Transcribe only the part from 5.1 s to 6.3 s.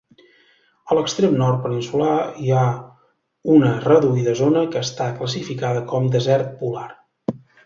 classificada com